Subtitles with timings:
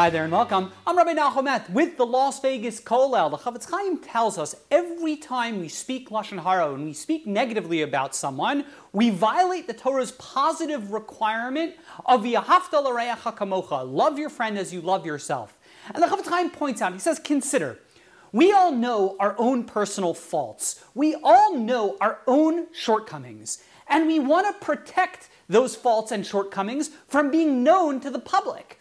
[0.00, 0.72] Hi there and welcome.
[0.86, 3.30] I'm Rabbi Nachum with the Las Vegas Kollel.
[3.30, 7.82] The Chofetz Chaim tells us every time we speak lashon hara and we speak negatively
[7.82, 11.74] about someone, we violate the Torah's positive requirement
[12.06, 15.58] of Yahavta l'reacha kamocha, love your friend as you love yourself.
[15.94, 17.78] And the Chofetz Chaim points out, he says, consider.
[18.32, 20.82] We all know our own personal faults.
[20.94, 23.62] We all know our own shortcomings.
[23.86, 28.79] And we want to protect those faults and shortcomings from being known to the public.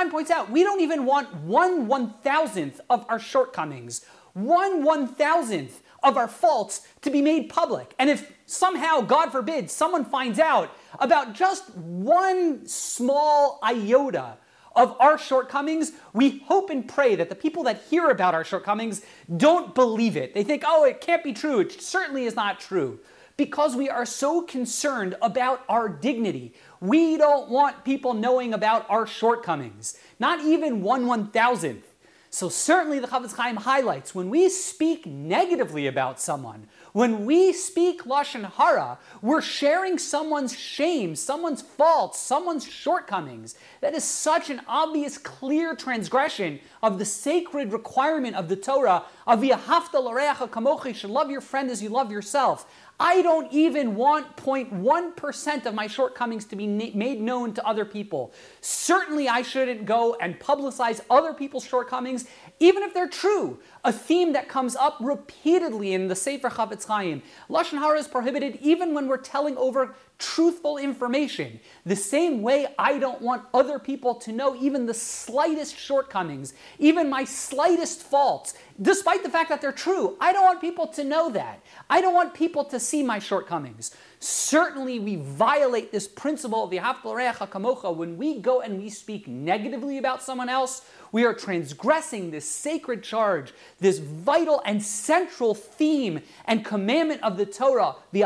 [0.00, 5.06] Chaim points out we don't even want one one thousandth of our shortcomings, one one
[5.06, 7.94] thousandth of our faults to be made public.
[7.98, 14.38] And if somehow, God forbid, someone finds out about just one small iota
[14.74, 19.02] of our shortcomings, we hope and pray that the people that hear about our shortcomings
[19.36, 20.32] don't believe it.
[20.32, 21.60] They think, oh, it can't be true.
[21.60, 23.00] It certainly is not true
[23.40, 26.52] because we are so concerned about our dignity.
[26.78, 31.89] We don't want people knowing about our shortcomings, not even one one thousandth.
[32.32, 38.04] So certainly the Chofetz Chaim highlights when we speak negatively about someone, when we speak
[38.04, 43.56] lashon hara, we're sharing someone's shame, someone's faults, someone's shortcomings.
[43.80, 49.40] That is such an obvious, clear transgression of the sacred requirement of the Torah of
[49.40, 52.64] Yahavta l'reacha kamocha, should love your friend as you love yourself.
[53.00, 58.34] I don't even want 0.1% of my shortcomings to be made known to other people.
[58.60, 62.19] Certainly, I shouldn't go and publicize other people's shortcomings,
[62.60, 63.58] even if they're true.
[63.84, 67.22] A theme that comes up repeatedly in the Sefer Chofetz Chaim.
[67.48, 71.58] Lashon Hara is prohibited even when we're telling over truthful information.
[71.86, 77.08] The same way I don't want other people to know even the slightest shortcomings, even
[77.08, 80.18] my slightest faults, despite the fact that they're true.
[80.20, 81.62] I don't want people to know that.
[81.88, 83.96] I don't want people to see my shortcomings.
[84.22, 89.96] Certainly, we violate this principle of the Kamocha when we go and we speak negatively
[89.96, 90.82] about someone else.
[91.10, 97.46] We are transgressing this sacred charge, this vital and central theme and commandment of the
[97.46, 98.22] Torah, the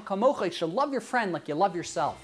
[0.00, 0.46] Kamocha.
[0.46, 2.16] You should love your friend like you love yourself.